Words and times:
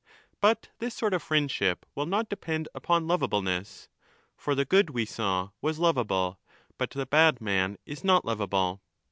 But 0.39 0.69
this 0.79 0.95
sort 0.95 1.13
of 1.13 1.21
friendship 1.21 1.85
will 1.93 2.07
not 2.07 2.27
depend 2.27 2.67
upon 2.73 3.07
lovableness. 3.07 3.87
For 4.35 4.55
the 4.55 4.65
good, 4.65 4.89
we 4.89 5.05
saw,^ 5.05 5.51
v.as 5.61 5.77
lovable, 5.77 6.39
15 6.69 6.73
but 6.79 6.89
the 6.89 7.05
bad 7.05 7.39
man 7.39 7.77
is 7.85 8.03
not 8.03 8.25
lovable. 8.25 8.81